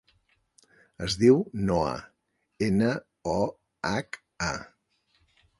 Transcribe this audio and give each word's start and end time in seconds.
Es 1.07 1.17
diu 1.23 1.37
Noha: 1.67 1.93
ena, 2.71 2.91
o, 3.37 3.39
hac, 3.93 4.23
a. 4.51 4.53